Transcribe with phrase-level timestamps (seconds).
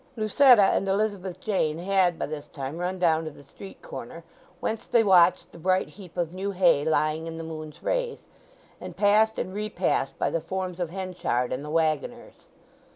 [0.15, 4.23] Lucetta and Elizabeth Jane had by this time run down to the street corner,
[4.59, 8.27] whence they watched the bright heap of new hay lying in the moon's rays,
[8.79, 12.45] and passed and repassed by the forms of Henchard and the waggoners.